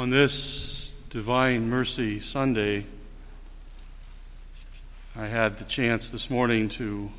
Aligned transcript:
On 0.00 0.08
this 0.08 0.94
Divine 1.10 1.68
Mercy 1.68 2.20
Sunday, 2.20 2.86
I 5.14 5.26
had 5.26 5.58
the 5.58 5.66
chance 5.66 6.08
this 6.08 6.30
morning 6.30 6.70
to 6.70 7.10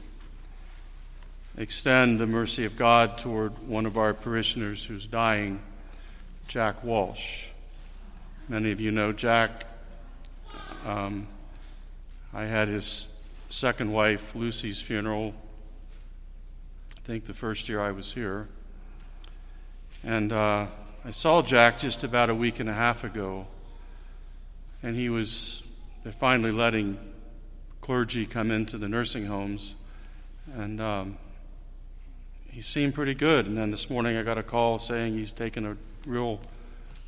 extend 1.56 2.20
the 2.20 2.26
mercy 2.26 2.66
of 2.66 2.76
God 2.78 3.20
toward 3.20 3.52
one 3.68 3.86
of 3.86 4.00
our 4.00 4.16
parishioners 4.16 4.84
who's 4.84 5.06
dying, 5.06 5.62
Jack 6.48 6.84
Walsh. 6.84 7.50
Many 8.50 8.72
of 8.72 8.82
you 8.82 8.90
know 8.90 9.12
Jack. 9.12 9.68
Um, 10.84 11.28
I 12.34 12.46
had 12.46 12.68
his 12.68 13.10
second 13.50 13.92
wife, 13.92 14.34
Lucy's 14.34 14.82
funeral, 14.82 15.36
I 16.98 17.02
think 17.02 17.26
the 17.26 17.36
first 17.36 17.70
year 17.70 17.80
I 17.80 17.92
was 17.92 18.12
here. 18.12 18.48
And 20.04 20.34
uh, 20.34 20.66
I 21.04 21.10
saw 21.10 21.42
Jack 21.42 21.80
just 21.80 22.04
about 22.04 22.30
a 22.30 22.36
week 22.36 22.60
and 22.60 22.70
a 22.70 22.74
half 22.74 23.04
ago, 23.04 23.48
and 24.84 24.96
he 24.96 25.10
was, 25.10 25.64
they're 26.04 26.14
finally 26.14 26.52
letting 26.52 27.00
clergy 27.82 28.28
come 28.28 28.52
into 28.52 28.78
the 28.78 28.88
nursing 28.88 29.26
homes, 29.26 29.74
and 30.54 30.80
um, 30.80 31.18
he 32.52 32.62
seemed 32.62 32.94
pretty 32.94 33.16
good. 33.16 33.48
And 33.48 33.58
then 33.58 33.72
this 33.72 33.90
morning 33.90 34.16
I 34.16 34.22
got 34.22 34.38
a 34.38 34.44
call 34.44 34.78
saying 34.78 35.18
he's 35.18 35.32
taken 35.32 35.66
a 35.66 35.76
real 36.06 36.40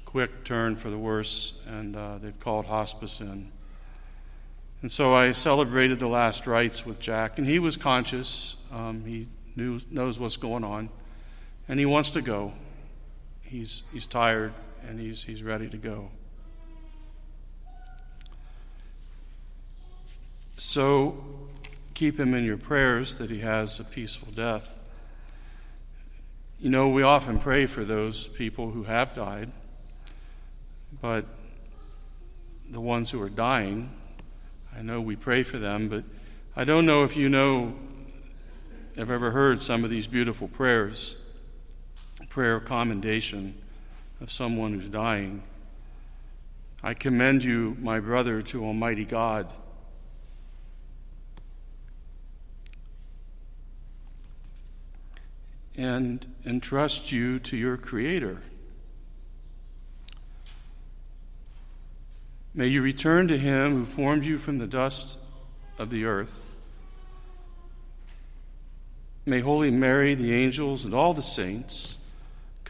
quick 0.06 0.44
turn 0.44 0.76
for 0.76 0.90
the 0.90 0.98
worse, 0.98 1.54
and 1.68 1.96
uh, 1.96 2.18
they've 2.18 2.40
called 2.40 2.66
hospice 2.66 3.22
in. 3.22 3.52
And 4.82 4.92
so 4.92 5.14
I 5.14 5.34
celebrated 5.34 6.00
the 6.00 6.08
last 6.08 6.48
rites 6.48 6.84
with 6.84 7.00
Jack, 7.00 7.38
and 7.38 7.46
he 7.46 7.60
was 7.60 7.78
conscious. 7.78 8.56
Um, 8.72 9.06
he 9.06 9.28
knew, 9.56 9.80
knows 9.92 10.18
what's 10.18 10.38
going 10.38 10.64
on, 10.64 10.90
and 11.68 11.80
he 11.80 11.86
wants 11.86 12.10
to 12.12 12.24
go. 12.24 12.54
He's, 13.54 13.84
he's 13.94 14.08
tired, 14.08 14.52
and 14.90 15.00
he's, 15.00 15.22
he's 15.22 15.44
ready 15.44 15.70
to 15.70 15.78
go. 15.78 16.10
So 20.58 21.24
keep 21.94 22.20
him 22.20 22.34
in 22.34 22.46
your 22.46 22.58
prayers 22.58 23.18
that 23.18 23.30
he 23.30 23.42
has 23.42 23.80
a 23.80 23.84
peaceful 23.84 24.30
death. 24.32 24.80
You 26.60 26.72
know, 26.72 26.90
we 26.90 27.04
often 27.04 27.38
pray 27.38 27.68
for 27.68 27.86
those 27.86 28.26
people 28.26 28.72
who 28.72 28.86
have 28.86 29.14
died, 29.14 29.52
but 31.00 31.28
the 32.72 32.82
ones 32.82 33.12
who 33.12 33.22
are 33.22 33.30
dying, 33.30 33.92
I 34.76 34.82
know 34.82 35.00
we 35.00 35.16
pray 35.16 35.44
for 35.44 35.60
them, 35.60 35.90
but 35.90 36.04
I 36.56 36.64
don't 36.64 36.88
know 36.88 37.04
if 37.04 37.16
you 37.16 37.30
know, 37.30 37.76
have 38.98 39.12
ever 39.12 39.30
heard 39.30 39.62
some 39.62 39.84
of 39.84 39.92
these 39.92 40.08
beautiful 40.08 40.48
prayers 40.48 41.18
prayer 42.34 42.56
of 42.56 42.66
commendation 42.66 43.54
of 44.20 44.32
someone 44.32 44.74
who's 44.74 44.90
dying. 44.90 45.44
I 46.82 46.96
commend 46.96 47.44
you, 47.44 47.78
my 47.80 48.00
brother, 48.00 48.42
to 48.42 48.66
Almighty 48.66 49.06
God 49.06 49.54
and 55.78 56.26
entrust 56.44 57.12
you 57.12 57.38
to 57.38 57.56
your 57.56 57.78
Creator. 57.78 58.42
May 62.56 62.66
you 62.66 62.82
return 62.82 63.28
to 63.28 63.38
Him 63.38 63.74
who 63.76 63.86
formed 63.86 64.26
you 64.26 64.40
from 64.40 64.58
the 64.58 64.66
dust 64.66 65.20
of 65.78 65.92
the 65.92 66.06
earth. 66.06 66.56
May 69.24 69.42
Holy 69.42 69.70
Mary, 69.70 70.16
the 70.16 70.34
angels, 70.34 70.84
and 70.84 70.96
all 70.96 71.14
the 71.14 71.22
saints 71.22 72.00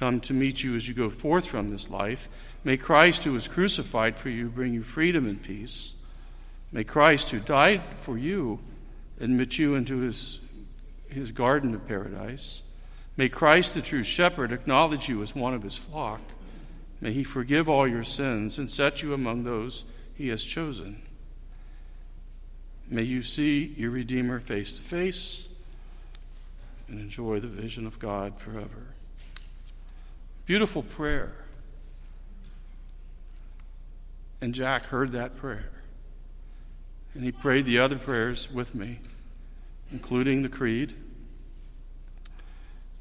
come 0.03 0.19
to 0.19 0.33
meet 0.33 0.61
you 0.61 0.75
as 0.75 0.85
you 0.85 0.93
go 0.93 1.09
forth 1.09 1.45
from 1.45 1.69
this 1.69 1.89
life. 1.89 2.27
May 2.65 2.75
Christ, 2.75 3.23
who 3.23 3.31
was 3.31 3.47
crucified 3.47 4.17
for 4.17 4.27
you, 4.27 4.49
bring 4.49 4.73
you 4.73 4.83
freedom 4.83 5.25
and 5.25 5.41
peace. 5.41 5.93
May 6.73 6.83
Christ, 6.83 7.29
who 7.29 7.39
died 7.39 7.81
for 7.99 8.17
you, 8.17 8.59
admit 9.21 9.57
you 9.57 9.75
into 9.75 9.99
his, 9.99 10.41
his 11.07 11.31
garden 11.31 11.73
of 11.73 11.87
paradise. 11.87 12.63
May 13.15 13.29
Christ, 13.29 13.75
the 13.75 13.81
true 13.81 14.03
shepherd, 14.03 14.51
acknowledge 14.51 15.07
you 15.07 15.21
as 15.21 15.33
one 15.33 15.53
of 15.53 15.63
his 15.63 15.77
flock. 15.77 16.19
May 16.99 17.13
he 17.13 17.23
forgive 17.23 17.69
all 17.69 17.87
your 17.87 18.03
sins 18.03 18.57
and 18.57 18.69
set 18.69 19.01
you 19.01 19.13
among 19.13 19.45
those 19.45 19.85
he 20.15 20.27
has 20.27 20.43
chosen. 20.43 21.01
May 22.89 23.03
you 23.03 23.21
see 23.21 23.73
your 23.77 23.91
Redeemer 23.91 24.41
face 24.41 24.73
to 24.73 24.81
face 24.81 25.47
and 26.89 26.99
enjoy 26.99 27.39
the 27.39 27.47
vision 27.47 27.87
of 27.87 27.99
God 27.99 28.37
forever. 28.37 28.92
Beautiful 30.45 30.83
prayer. 30.83 31.31
And 34.41 34.53
Jack 34.53 34.87
heard 34.87 35.13
that 35.13 35.37
prayer. 35.37 35.69
And 37.13 37.23
he 37.23 37.31
prayed 37.31 37.65
the 37.65 37.79
other 37.79 37.95
prayers 37.95 38.51
with 38.51 38.75
me, 38.75 38.99
including 39.89 40.41
the 40.41 40.49
Creed. 40.49 40.95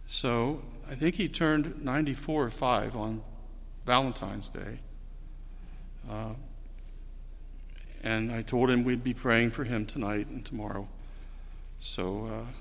So 0.07 0.63
I 0.89 0.95
think 0.95 1.17
he 1.17 1.29
turned 1.29 1.83
94 1.85 2.45
or 2.45 2.51
5 2.51 2.95
on 2.95 3.23
Valentine's 3.87 4.49
Day. 4.49 4.79
Uh, 6.09 6.35
and 8.05 8.31
I 8.31 8.43
told 8.43 8.71
him 8.71 8.85
we'd 8.85 9.03
be 9.03 9.15
praying 9.15 9.51
for 9.51 9.65
him 9.65 9.85
tonight 9.85 10.29
and 10.29 10.45
tomorrow. 10.45 10.87
So, 11.81 12.27
uh, 12.27 12.53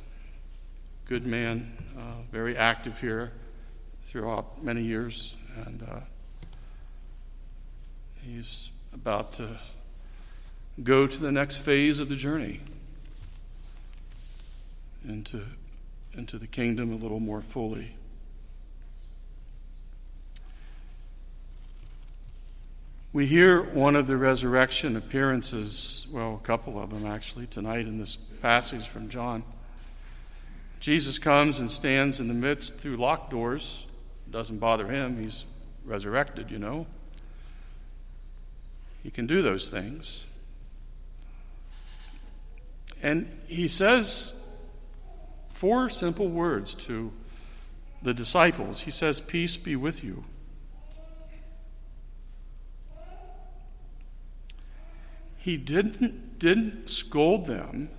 good 1.06 1.28
man, 1.28 1.78
uh, 1.96 2.24
very 2.32 2.58
active 2.58 3.00
here 3.00 3.32
throughout 4.04 4.64
many 4.64 4.84
years, 4.84 5.36
and 5.66 5.84
uh, 5.84 6.00
he's 8.22 8.72
about 8.94 9.34
to 9.34 9.58
go 10.84 11.08
to 11.08 11.20
the 11.20 11.32
next 11.32 11.58
phase 11.58 12.00
of 12.00 12.10
the 12.10 12.16
journey 12.16 12.62
into 15.08 15.42
into 16.14 16.38
the 16.38 16.48
kingdom 16.48 16.92
a 16.92 16.96
little 16.96 17.20
more 17.20 17.42
fully. 17.42 17.96
We 23.14 23.26
hear 23.26 23.62
one 23.62 23.96
of 23.96 24.08
the 24.08 24.16
resurrection 24.16 24.96
appearances, 24.96 26.08
well, 26.12 26.36
a 26.42 26.46
couple 26.46 26.82
of 26.82 26.92
them 26.92 27.06
actually, 27.06 27.48
tonight 27.48 27.86
in 27.86 27.98
this 27.98 28.16
passage 28.16 28.88
from 28.88 29.10
John. 29.10 29.44
Jesus 30.80 31.20
comes 31.20 31.60
and 31.60 31.70
stands 31.70 32.20
in 32.20 32.28
the 32.28 32.34
midst 32.34 32.78
through 32.78 32.96
locked 32.96 33.30
doors. 33.30 33.86
Doesn't 34.32 34.60
bother 34.60 34.88
him, 34.88 35.22
he's 35.22 35.46
resurrected, 35.86 36.50
you 36.50 36.60
know. 36.60 36.88
He 39.04 39.10
can 39.10 39.28
do 39.28 39.42
those 39.42 39.70
things. 39.70 40.26
And 43.02 43.36
he 43.48 43.68
says 43.68 44.36
four 45.50 45.90
simple 45.90 46.30
words 46.30 46.76
to 46.76 47.12
the 48.02 48.14
disciples. 48.14 48.82
He 48.82 48.92
says, 48.92 49.20
Peace 49.20 49.58
be 49.58 49.76
with 49.76 50.04
you. 50.04 50.26
He 55.38 55.58
didn't, 55.58 56.38
didn't 56.38 56.90
scold 56.90 57.48
them 57.48 57.90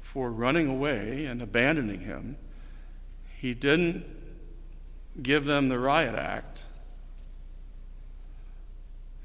for 0.00 0.30
running 0.30 0.68
away 0.68 1.24
and 1.24 1.40
abandoning 1.40 2.00
him. 2.00 2.36
He 3.38 3.54
didn't 3.54 4.04
give 5.20 5.44
them 5.44 5.68
the 5.68 5.78
riot 5.78 6.14
act. 6.14 6.64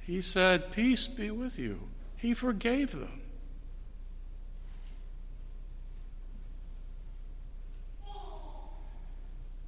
He 0.01 0.21
said, 0.21 0.71
Peace 0.71 1.07
be 1.07 1.31
with 1.31 1.59
you. 1.59 1.81
He 2.15 2.33
forgave 2.33 2.91
them. 2.93 3.21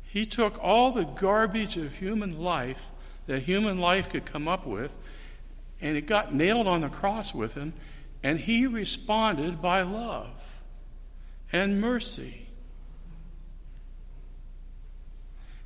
He 0.01 0.25
took 0.25 0.57
all 0.63 0.91
the 0.91 1.03
garbage 1.03 1.77
of 1.77 1.97
human 1.97 2.39
life 2.39 2.89
that 3.27 3.43
human 3.43 3.79
life 3.79 4.09
could 4.09 4.25
come 4.25 4.47
up 4.47 4.65
with, 4.65 4.97
and 5.81 5.95
it 5.95 6.07
got 6.07 6.33
nailed 6.33 6.67
on 6.67 6.81
the 6.81 6.89
cross 6.89 7.33
with 7.33 7.53
him, 7.53 7.73
and 8.23 8.39
he 8.39 8.65
responded 8.65 9.61
by 9.61 9.83
love 9.83 10.63
and 11.51 11.79
mercy. 11.79 12.48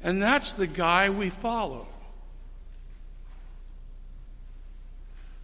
And 0.04 0.22
that's 0.22 0.54
the 0.54 0.68
guy 0.68 1.10
we 1.10 1.30
follow. 1.30 1.88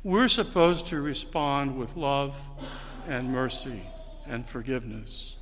We're 0.03 0.27
supposed 0.27 0.87
to 0.87 1.01
respond 1.01 1.77
with 1.77 1.95
love 1.95 2.37
and 3.07 3.31
mercy 3.31 3.81
and 4.27 4.45
forgiveness. 4.45 5.37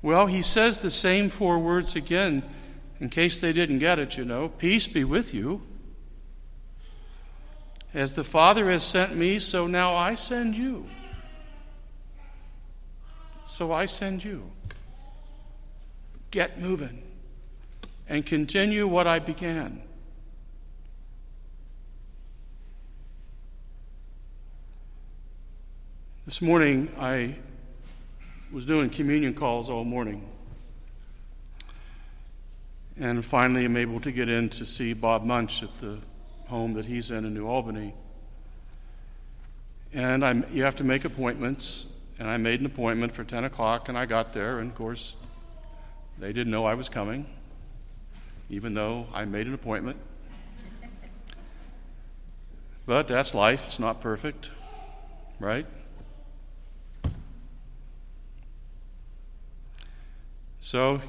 Well, 0.00 0.26
he 0.26 0.42
says 0.42 0.80
the 0.80 0.90
same 0.90 1.28
four 1.28 1.58
words 1.58 1.94
again, 1.94 2.42
in 2.98 3.08
case 3.08 3.38
they 3.38 3.52
didn't 3.52 3.78
get 3.78 3.98
it, 3.98 4.16
you 4.16 4.24
know. 4.24 4.48
Peace 4.48 4.88
be 4.88 5.04
with 5.04 5.32
you. 5.32 5.62
As 7.94 8.14
the 8.14 8.24
Father 8.24 8.70
has 8.70 8.82
sent 8.82 9.14
me, 9.14 9.38
so 9.38 9.66
now 9.66 9.94
I 9.94 10.14
send 10.14 10.56
you. 10.56 10.86
So 13.46 13.70
I 13.70 13.86
send 13.86 14.24
you 14.24 14.50
get 16.32 16.58
moving 16.58 17.02
and 18.08 18.26
continue 18.26 18.88
what 18.88 19.06
I 19.06 19.20
began. 19.20 19.80
This 26.24 26.42
morning, 26.42 26.90
I 26.98 27.36
was 28.50 28.64
doing 28.64 28.90
communion 28.90 29.34
calls 29.34 29.68
all 29.68 29.84
morning. 29.84 30.28
And 32.98 33.24
finally, 33.24 33.64
I'm 33.64 33.76
able 33.76 34.00
to 34.00 34.12
get 34.12 34.28
in 34.28 34.48
to 34.50 34.64
see 34.64 34.92
Bob 34.94 35.24
Munch 35.24 35.62
at 35.62 35.80
the 35.80 35.98
home 36.46 36.74
that 36.74 36.86
he's 36.86 37.10
in 37.10 37.24
in 37.24 37.34
New 37.34 37.46
Albany. 37.46 37.94
And 39.92 40.24
I'm, 40.24 40.46
you 40.52 40.62
have 40.62 40.76
to 40.76 40.84
make 40.84 41.04
appointments. 41.04 41.86
And 42.18 42.28
I 42.28 42.36
made 42.36 42.60
an 42.60 42.66
appointment 42.66 43.12
for 43.12 43.24
10 43.24 43.44
o'clock, 43.44 43.88
and 43.88 43.98
I 43.98 44.06
got 44.06 44.32
there. 44.32 44.60
And 44.60 44.70
of 44.70 44.76
course, 44.76 45.16
they 46.18 46.32
didn't 46.32 46.50
know 46.50 46.64
I 46.64 46.74
was 46.74 46.88
coming, 46.88 47.26
even 48.50 48.74
though 48.74 49.06
I 49.12 49.24
made 49.24 49.46
an 49.46 49.54
appointment. 49.54 49.98
But 52.84 53.08
that's 53.08 53.34
life, 53.34 53.64
it's 53.66 53.78
not 53.78 54.00
perfect, 54.00 54.50
right? 55.38 55.66
So 60.58 61.00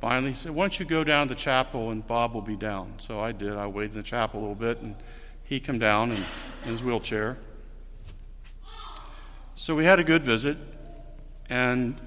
finally 0.00 0.30
he 0.30 0.34
said, 0.34 0.52
Why 0.52 0.64
don't 0.64 0.80
you 0.80 0.86
go 0.86 1.04
down 1.04 1.28
to 1.28 1.34
the 1.34 1.40
chapel 1.40 1.90
and 1.90 2.06
Bob 2.06 2.32
will 2.32 2.40
be 2.42 2.56
down? 2.56 2.94
So 2.98 3.20
I 3.20 3.32
did. 3.32 3.52
I 3.52 3.66
waited 3.66 3.92
in 3.92 3.98
the 3.98 4.02
chapel 4.02 4.40
a 4.40 4.42
little 4.42 4.54
bit 4.54 4.80
and 4.80 4.96
he 5.44 5.60
came 5.60 5.78
down 5.78 6.12
in 6.12 6.24
his 6.64 6.82
wheelchair. 6.82 7.36
So 9.54 9.74
we 9.74 9.84
had 9.84 10.00
a 10.00 10.04
good 10.04 10.24
visit 10.24 10.56
and 11.48 12.00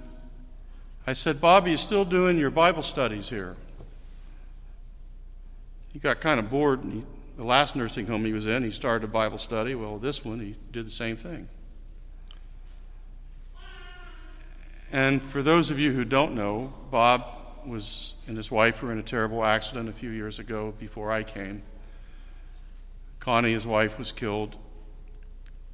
I 1.06 1.14
said, 1.14 1.42
Bob, 1.42 1.66
are 1.66 1.70
you 1.70 1.78
still 1.78 2.06
doing 2.06 2.38
your 2.38 2.50
Bible 2.50 2.82
studies 2.82 3.30
here? 3.30 3.58
He 5.92 6.00
got 6.00 6.22
kind 6.22 6.40
of 6.40 6.50
bored. 6.50 6.84
And 6.84 6.94
he, 6.94 7.06
the 7.38 7.44
last 7.44 7.76
nursing 7.76 8.08
home 8.08 8.24
he 8.26 8.32
was 8.32 8.48
in, 8.48 8.64
he 8.64 8.72
started 8.72 9.04
a 9.04 9.12
Bible 9.12 9.38
study. 9.38 9.76
Well, 9.76 9.98
this 9.98 10.24
one, 10.24 10.40
he 10.40 10.56
did 10.72 10.86
the 10.86 10.92
same 10.92 11.18
thing. 11.18 11.50
And 14.92 15.22
for 15.22 15.42
those 15.42 15.72
of 15.72 15.80
you 15.80 15.92
who 15.92 16.06
don't 16.06 16.36
know, 16.36 16.74
Bob 16.92 17.26
was 17.66 18.14
and 18.28 18.38
his 18.38 18.52
wife 18.52 18.82
were 18.82 18.92
in 18.92 19.00
a 19.00 19.04
terrible 19.04 19.44
accident 19.44 19.90
a 19.90 19.94
few 19.94 20.10
years 20.10 20.40
ago 20.40 20.74
before 20.80 21.12
I 21.12 21.24
came. 21.24 21.64
Connie, 23.20 23.54
his 23.54 23.66
wife, 23.66 23.98
was 23.98 24.12
killed. 24.12 24.56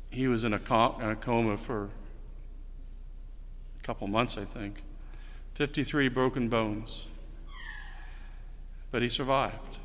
He 0.09 0.27
was 0.27 0.43
in 0.43 0.53
a 0.53 0.59
coma 0.59 1.57
for 1.57 1.89
a 3.77 3.83
couple 3.83 4.07
months, 4.07 4.37
I 4.37 4.45
think. 4.45 4.81
53 5.59 6.07
broken 6.07 6.47
bones. 6.47 7.05
But 8.91 9.01
he 9.01 9.09
survived. 9.09 9.77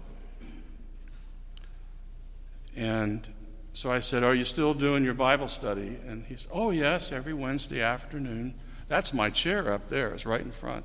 And 2.77 3.27
so 3.73 3.91
I 3.91 3.99
said, 3.99 4.23
Are 4.23 4.37
you 4.37 4.45
still 4.45 4.73
doing 4.73 5.03
your 5.03 5.15
Bible 5.15 5.49
study? 5.49 5.99
And 6.07 6.25
he 6.27 6.37
said, 6.37 6.47
Oh, 6.53 6.71
yes, 6.71 7.11
every 7.11 7.35
Wednesday 7.35 7.83
afternoon. 7.83 8.55
That's 8.87 9.13
my 9.13 9.31
chair 9.31 9.73
up 9.73 9.89
there. 9.89 10.15
It's 10.15 10.25
right 10.25 10.41
in 10.41 10.53
front. 10.53 10.85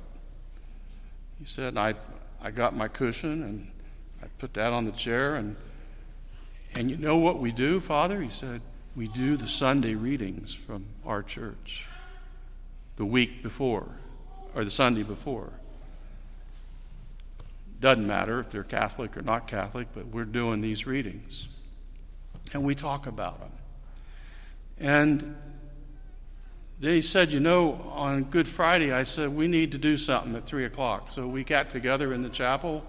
He 1.38 1.44
said, 1.44 1.76
I, 1.76 1.94
I 2.42 2.50
got 2.50 2.74
my 2.74 2.88
cushion 2.88 3.44
and 3.44 3.70
I 4.20 4.26
put 4.40 4.54
that 4.54 4.72
on 4.72 4.86
the 4.86 4.92
chair. 4.92 5.36
And, 5.36 5.54
and 6.74 6.90
you 6.90 6.96
know 6.96 7.18
what 7.18 7.38
we 7.38 7.52
do, 7.52 7.78
Father? 7.78 8.20
He 8.20 8.28
said, 8.28 8.60
We 8.96 9.06
do 9.06 9.36
the 9.36 9.46
Sunday 9.46 9.94
readings 9.94 10.52
from 10.52 10.86
our 11.06 11.22
church 11.22 11.86
the 12.96 13.04
week 13.04 13.44
before 13.44 13.86
or 14.54 14.64
the 14.64 14.70
Sunday 14.70 15.02
before. 15.02 15.52
Doesn't 17.80 18.06
matter 18.06 18.40
if 18.40 18.50
they're 18.50 18.62
Catholic 18.62 19.16
or 19.16 19.22
not 19.22 19.46
Catholic, 19.46 19.88
but 19.94 20.06
we're 20.08 20.24
doing 20.24 20.60
these 20.60 20.86
readings. 20.86 21.48
And 22.52 22.64
we 22.64 22.74
talk 22.74 23.06
about 23.06 23.40
them. 23.40 23.52
And 24.78 25.36
they 26.78 27.00
said, 27.00 27.30
you 27.30 27.40
know, 27.40 27.72
on 27.92 28.24
Good 28.24 28.48
Friday, 28.48 28.92
I 28.92 29.04
said, 29.04 29.34
we 29.34 29.48
need 29.48 29.72
to 29.72 29.78
do 29.78 29.96
something 29.96 30.34
at 30.34 30.46
3 30.46 30.64
o'clock. 30.64 31.10
So 31.10 31.26
we 31.26 31.44
got 31.44 31.70
together 31.70 32.12
in 32.12 32.22
the 32.22 32.28
chapel, 32.28 32.84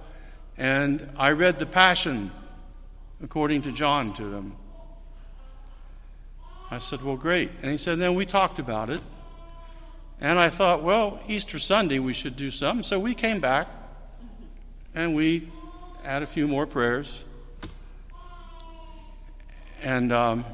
and 0.58 1.10
I 1.18 1.32
read 1.32 1.60
the 1.60 1.66
Passion 1.66 2.32
according 3.24 3.62
to 3.64 3.72
John 3.72 4.14
to 4.14 4.24
them. 4.24 4.56
I 6.70 6.80
said, 6.80 7.04
well, 7.04 7.18
great. 7.18 7.52
And 7.62 7.70
he 7.70 7.78
said, 7.78 8.00
then 8.00 8.16
we 8.16 8.26
talked 8.26 8.60
about 8.60 8.90
it. 8.90 9.02
And 10.22 10.38
I 10.38 10.50
thought, 10.50 10.84
well, 10.84 11.20
Easter 11.28 11.58
Sunday 11.58 11.98
we 11.98 12.14
should 12.14 12.36
do 12.36 12.52
something. 12.52 12.84
So 12.84 13.00
we 13.00 13.16
came 13.16 13.40
back 13.40 13.68
and 14.94 15.16
we 15.16 15.52
had 16.04 16.22
a 16.22 16.28
few 16.28 16.48
more 16.48 16.68
prayers. 16.68 17.24
And 19.82 20.14
um, 20.14 20.46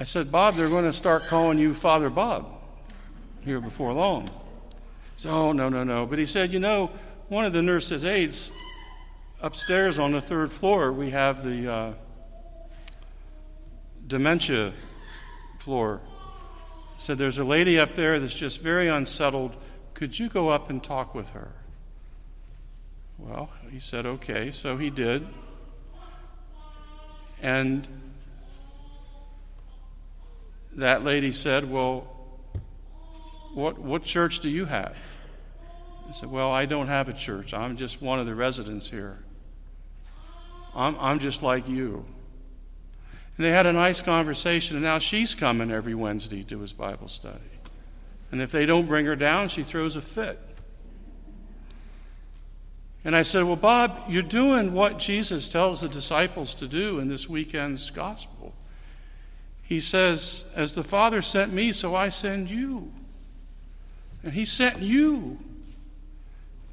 I 0.00 0.04
said, 0.04 0.32
Bob, 0.32 0.56
they're 0.56 0.68
going 0.68 0.84
to 0.84 0.92
start 0.92 1.22
calling 1.22 1.58
you 1.58 1.72
Father 1.72 2.10
Bob 2.10 2.46
here 3.44 3.60
before 3.60 3.92
long. 3.92 4.28
So, 5.14 5.30
oh, 5.30 5.52
no, 5.52 5.68
no, 5.68 5.84
no. 5.84 6.04
But 6.04 6.18
he 6.18 6.26
said, 6.26 6.52
you 6.52 6.58
know, 6.58 6.90
one 7.28 7.44
of 7.44 7.52
the 7.52 7.62
nurse's 7.62 8.04
aides 8.04 8.50
upstairs 9.40 10.00
on 10.00 10.12
the 10.12 10.20
third 10.20 10.50
floor, 10.50 10.92
we 10.92 11.10
have 11.10 11.44
the 11.44 11.72
uh, 11.72 11.92
dementia 14.08 14.72
floor. 15.58 16.00
Said, 16.96 17.18
there's 17.18 17.38
a 17.38 17.44
lady 17.44 17.78
up 17.78 17.94
there 17.94 18.18
that's 18.18 18.34
just 18.34 18.60
very 18.60 18.88
unsettled. 18.88 19.56
Could 19.94 20.18
you 20.18 20.28
go 20.28 20.48
up 20.48 20.70
and 20.70 20.82
talk 20.82 21.14
with 21.14 21.30
her? 21.30 21.52
Well, 23.18 23.50
he 23.70 23.80
said, 23.80 24.06
okay. 24.06 24.50
So 24.50 24.76
he 24.76 24.90
did. 24.90 25.26
And 27.40 27.86
that 30.72 31.04
lady 31.04 31.32
said, 31.32 31.70
Well, 31.70 32.00
what, 33.54 33.78
what 33.78 34.02
church 34.02 34.40
do 34.40 34.48
you 34.48 34.64
have? 34.64 34.96
I 36.08 36.12
said, 36.12 36.30
Well, 36.30 36.50
I 36.50 36.66
don't 36.66 36.88
have 36.88 37.08
a 37.08 37.12
church. 37.12 37.54
I'm 37.54 37.76
just 37.76 38.00
one 38.00 38.18
of 38.20 38.26
the 38.26 38.34
residents 38.34 38.88
here. 38.88 39.18
I'm, 40.74 40.96
I'm 40.98 41.18
just 41.18 41.42
like 41.42 41.68
you. 41.68 42.04
And 43.38 43.46
they 43.46 43.52
had 43.52 43.66
a 43.66 43.72
nice 43.72 44.00
conversation, 44.00 44.76
and 44.76 44.84
now 44.84 44.98
she's 44.98 45.32
coming 45.32 45.70
every 45.70 45.94
Wednesday 45.94 46.42
to 46.42 46.58
his 46.58 46.72
Bible 46.72 47.06
study. 47.06 47.38
And 48.32 48.42
if 48.42 48.50
they 48.50 48.66
don't 48.66 48.86
bring 48.86 49.06
her 49.06 49.14
down, 49.14 49.48
she 49.48 49.62
throws 49.62 49.94
a 49.94 50.02
fit. 50.02 50.40
And 53.04 53.14
I 53.14 53.22
said, 53.22 53.44
Well, 53.44 53.54
Bob, 53.56 53.96
you're 54.08 54.22
doing 54.22 54.72
what 54.72 54.98
Jesus 54.98 55.48
tells 55.48 55.80
the 55.80 55.88
disciples 55.88 56.52
to 56.56 56.66
do 56.66 56.98
in 56.98 57.08
this 57.08 57.28
weekend's 57.28 57.90
gospel. 57.90 58.54
He 59.62 59.78
says, 59.78 60.50
As 60.56 60.74
the 60.74 60.82
Father 60.82 61.22
sent 61.22 61.52
me, 61.52 61.72
so 61.72 61.94
I 61.94 62.08
send 62.08 62.50
you. 62.50 62.92
And 64.24 64.32
He 64.32 64.44
sent 64.44 64.80
you. 64.80 65.38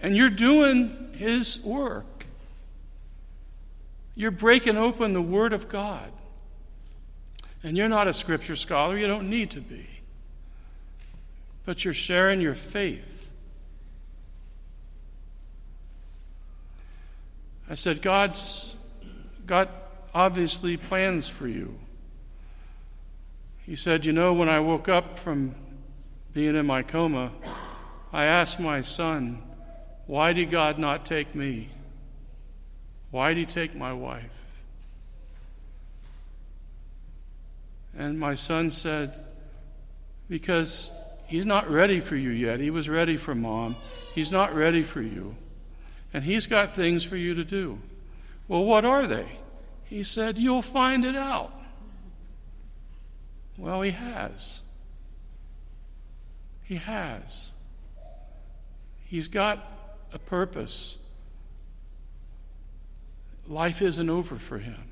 And 0.02 0.18
you're 0.18 0.32
doing 0.32 1.14
His 1.14 1.64
work. 1.64 2.26
You're 4.16 4.32
breaking 4.32 4.78
open 4.78 5.14
the 5.14 5.22
Word 5.22 5.54
of 5.54 5.70
God. 5.70 6.12
And 7.66 7.76
you're 7.76 7.90
not 7.90 8.08
a 8.08 8.14
scripture 8.14 8.56
scholar, 8.56 8.96
you 8.96 9.08
don't 9.08 9.28
need 9.28 9.50
to 9.52 9.60
be. 9.60 9.88
But 11.66 11.84
you're 11.84 11.96
sharing 11.96 12.40
your 12.40 12.54
faith. 12.54 13.28
I 17.68 17.74
said, 17.74 18.04
God's 18.04 18.76
got 19.48 19.72
obviously 20.14 20.78
plans 20.78 21.28
for 21.28 21.48
you. 21.48 21.80
He 23.64 23.76
said, 23.76 24.06
You 24.06 24.14
know, 24.14 24.32
when 24.32 24.48
I 24.48 24.60
woke 24.60 24.88
up 24.88 25.18
from 25.18 25.56
being 26.34 26.56
in 26.56 26.68
my 26.68 26.84
coma, 26.84 27.32
I 28.14 28.26
asked 28.26 28.60
my 28.60 28.82
son, 28.82 29.42
Why 30.06 30.34
did 30.34 30.52
God 30.52 30.78
not 30.78 31.04
take 31.04 31.34
me? 31.34 31.70
Why 33.10 33.34
did 33.34 33.40
he 33.40 33.46
take 33.48 33.76
my 33.76 33.92
wife? 33.92 34.45
And 37.98 38.20
my 38.20 38.36
son 38.36 38.72
said, 38.72 39.14
Because 40.30 40.92
he's 41.28 41.46
not 41.46 41.70
ready 41.70 42.00
for 42.00 42.16
you 42.16 42.30
yet. 42.30 42.60
He 42.60 42.70
was 42.70 42.90
ready 42.90 43.18
for 43.18 43.34
mom. 43.34 43.76
He's 44.14 44.32
not 44.32 44.54
ready 44.54 44.84
for 44.84 45.02
you. 45.02 45.36
And 46.14 46.24
he's 46.24 46.48
got 46.48 46.74
things 46.74 47.04
for 47.04 47.18
you 47.18 47.34
to 47.34 47.44
do. 47.44 47.80
Well, 48.48 48.64
what 48.64 48.86
are 48.86 49.08
they? 49.08 49.28
He 49.86 50.04
said, 50.04 50.38
You'll 50.38 50.62
find 50.62 51.06
it 51.06 51.16
out. 51.16 51.54
Well, 53.58 53.82
he 53.82 53.92
has. 53.92 54.62
He 56.64 56.76
has. 56.76 57.52
He's 59.06 59.28
got 59.28 59.72
a 60.12 60.20
purpose. 60.20 60.98
Life 63.48 63.82
isn't 63.82 64.10
over 64.10 64.36
for 64.36 64.58
him. 64.58 64.84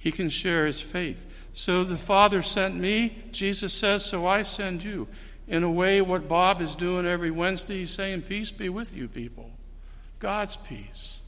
He 0.00 0.10
can 0.10 0.30
share 0.30 0.66
his 0.66 0.80
faith. 0.80 1.26
So 1.52 1.84
the 1.84 1.98
Father 1.98 2.42
sent 2.42 2.74
me, 2.74 3.22
Jesus 3.30 3.72
says, 3.74 4.04
so 4.04 4.26
I 4.26 4.42
send 4.42 4.82
you. 4.82 5.06
In 5.46 5.62
a 5.62 5.70
way, 5.70 6.00
what 6.00 6.26
Bob 6.26 6.62
is 6.62 6.74
doing 6.74 7.06
every 7.06 7.30
Wednesday, 7.30 7.80
he's 7.80 7.90
saying, 7.90 8.22
Peace 8.22 8.50
be 8.50 8.68
with 8.68 8.94
you, 8.94 9.08
people. 9.08 9.50
God's 10.18 10.56
peace. 10.56 11.20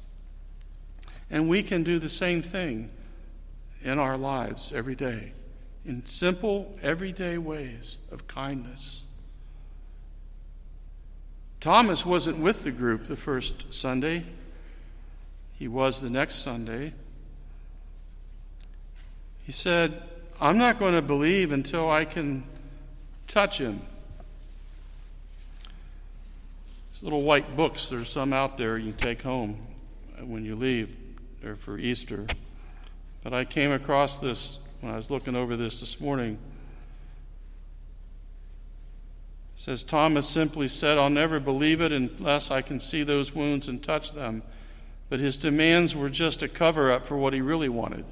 And 1.31 1.49
we 1.49 1.63
can 1.63 1.83
do 1.83 1.99
the 1.99 2.09
same 2.09 2.41
thing 2.41 2.91
in 3.83 3.99
our 3.99 4.17
lives 4.17 4.73
every 4.75 4.95
day, 4.95 5.33
in 5.85 6.07
simple, 6.07 6.79
everyday 6.83 7.37
ways 7.37 7.99
of 8.11 8.27
kindness. 8.27 9.03
Thomas 11.61 12.07
wasn't 12.07 12.39
with 12.39 12.65
the 12.65 12.71
group 12.71 13.05
the 13.05 13.17
first 13.17 13.75
Sunday, 13.75 14.25
he 15.53 15.69
was 15.69 16.01
the 16.01 16.11
next 16.11 16.37
Sunday. 16.37 16.95
He 19.45 19.53
said, 19.53 20.01
I'm 20.41 20.59
not 20.59 20.79
going 20.79 20.95
to 20.95 21.03
believe 21.03 21.53
until 21.53 21.91
I 21.91 22.05
can 22.05 22.45
touch 23.27 23.59
him. 23.59 23.81
These 26.93 27.03
little 27.03 27.23
white 27.23 27.57
books, 27.57 27.89
there's 27.89 28.11
some 28.11 28.33
out 28.33 28.59
there 28.59 28.79
you 28.79 28.93
take 28.93 29.23
home 29.23 29.57
when 30.21 30.45
you 30.45 30.57
leave. 30.57 30.97
They're 31.43 31.57
for 31.57 31.79
Easter. 31.79 32.27
But 33.25 33.33
I 33.33 33.45
came 33.45 33.73
across 33.73 34.19
this 34.19 34.59
when 34.81 34.93
I 34.93 34.97
was 34.97 35.11
looking 35.11 35.35
over 35.35 35.57
this 35.57 35.81
this 35.81 36.01
morning. 36.01 36.39
It 39.57 39.61
says 39.61 39.83
Thomas 39.83 40.29
simply 40.29 40.69
said, 40.69 40.99
I'll 40.99 41.11
never 41.11 41.41
believe 41.41 41.81
it 41.81 41.93
unless 41.93 42.51
I 42.51 42.63
can 42.63 42.81
see 42.81 43.03
those 43.03 43.35
wounds 43.35 43.69
and 43.69 43.83
touch 43.83 44.13
them. 44.13 44.43
But 45.09 45.21
his 45.21 45.37
demands 45.37 45.95
were 45.95 46.09
just 46.09 46.43
a 46.43 46.49
cover 46.49 46.91
up 46.91 47.07
for 47.07 47.17
what 47.17 47.33
he 47.33 47.41
really 47.41 47.69
wanted. 47.69 48.05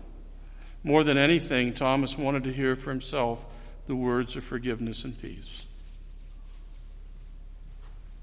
More 0.83 1.05
than 1.05 1.19
anything, 1.19 1.75
Thomas 1.75 2.17
wanted 2.17 2.45
to 2.45 2.53
hear 2.53 2.75
for 2.75 2.91
himself 2.91 3.45
the 3.87 3.97
words 3.97 4.37
of 4.37 4.45
forgiveness 4.45 5.05
and 5.05 5.21
peace. 5.21 5.67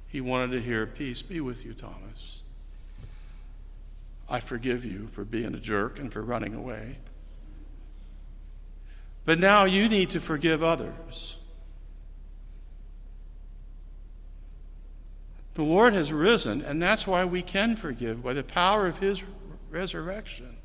He 0.08 0.22
wanted 0.22 0.52
to 0.52 0.62
hear, 0.62 0.88
Peace 0.88 1.22
be 1.22 1.40
with 1.42 1.66
you, 1.66 1.74
Thomas. 1.74 2.42
I 4.30 4.40
forgive 4.40 4.84
you 4.84 5.08
for 5.08 5.24
being 5.24 5.54
a 5.54 5.60
jerk 5.60 6.00
and 6.00 6.12
for 6.12 6.22
running 6.22 6.54
away. 6.54 6.98
But 9.26 9.40
now 9.40 9.66
you 9.66 9.90
need 9.90 10.10
to 10.12 10.20
forgive 10.20 10.64
others. 10.64 11.38
The 15.54 15.64
Lord 15.64 15.94
has 15.94 16.14
risen, 16.14 16.62
and 16.62 16.82
that's 16.82 17.08
why 17.08 17.26
we 17.26 17.42
can 17.42 17.76
forgive 17.76 18.24
by 18.24 18.34
the 18.34 18.44
power 18.44 18.86
of 18.88 19.00
His 19.00 19.24
resurrection. 19.70 20.57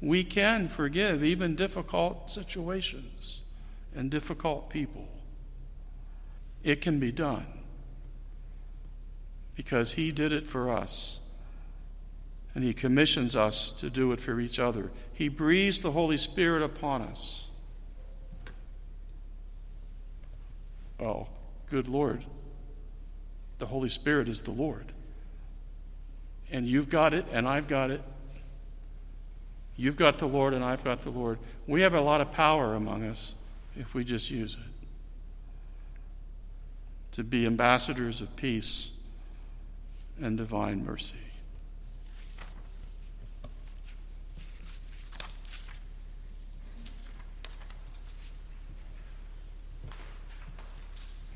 We 0.00 0.22
can 0.24 0.68
forgive 0.68 1.24
even 1.24 1.56
difficult 1.56 2.30
situations 2.30 3.42
and 3.94 4.10
difficult 4.10 4.70
people. 4.70 5.08
It 6.62 6.80
can 6.80 7.00
be 7.00 7.10
done 7.10 7.46
because 9.54 9.92
He 9.92 10.12
did 10.12 10.32
it 10.32 10.46
for 10.46 10.70
us 10.70 11.20
and 12.54 12.64
He 12.64 12.72
commissions 12.72 13.34
us 13.34 13.70
to 13.72 13.90
do 13.90 14.12
it 14.12 14.20
for 14.20 14.40
each 14.40 14.58
other. 14.58 14.90
He 15.12 15.28
breathes 15.28 15.80
the 15.80 15.92
Holy 15.92 16.16
Spirit 16.16 16.62
upon 16.62 17.02
us. 17.02 17.46
Oh, 21.00 21.28
good 21.70 21.88
Lord. 21.88 22.24
The 23.58 23.66
Holy 23.66 23.88
Spirit 23.88 24.28
is 24.28 24.42
the 24.42 24.50
Lord. 24.50 24.92
And 26.50 26.66
you've 26.66 26.88
got 26.88 27.14
it, 27.14 27.26
and 27.30 27.46
I've 27.46 27.68
got 27.68 27.90
it. 27.90 28.02
You've 29.78 29.96
got 29.96 30.18
the 30.18 30.26
Lord, 30.26 30.52
and 30.52 30.64
I've 30.64 30.82
got 30.82 31.02
the 31.02 31.10
Lord. 31.10 31.38
We 31.68 31.82
have 31.82 31.94
a 31.94 32.00
lot 32.00 32.20
of 32.20 32.32
power 32.32 32.74
among 32.74 33.04
us 33.04 33.36
if 33.76 33.94
we 33.94 34.04
just 34.04 34.28
use 34.28 34.54
it 34.54 34.78
to 37.12 37.22
be 37.24 37.46
ambassadors 37.46 38.20
of 38.20 38.34
peace 38.36 38.90
and 40.20 40.36
divine 40.36 40.84
mercy. 40.84 41.14